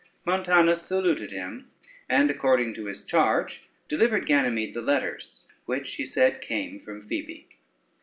[0.25, 1.69] Montanus saluted him,
[2.09, 7.45] and according to his charge delivered Ganymede the letters, which, he said, came from Phoebe.